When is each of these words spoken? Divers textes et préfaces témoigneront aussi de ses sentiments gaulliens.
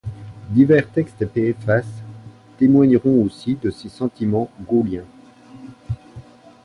Divers 0.49 0.87
textes 0.91 1.21
et 1.21 1.53
préfaces 1.53 2.01
témoigneront 2.57 3.21
aussi 3.21 3.53
de 3.53 3.69
ses 3.69 3.89
sentiments 3.89 4.49
gaulliens. 4.67 5.05